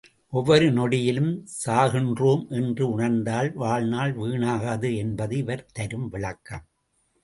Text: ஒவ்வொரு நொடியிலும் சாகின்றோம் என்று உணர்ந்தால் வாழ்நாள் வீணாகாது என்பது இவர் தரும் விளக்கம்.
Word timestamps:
ஒவ்வொரு 0.33 0.67
நொடியிலும் 0.71 1.29
சாகின்றோம் 1.65 2.43
என்று 2.49 2.89
உணர்ந்தால் 2.89 3.53
வாழ்நாள் 3.53 4.15
வீணாகாது 4.17 4.95
என்பது 4.95 5.37
இவர் 5.37 5.67
தரும் 5.73 6.09
விளக்கம். 6.09 6.65